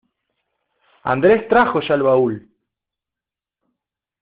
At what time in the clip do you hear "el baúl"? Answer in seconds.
1.93-2.49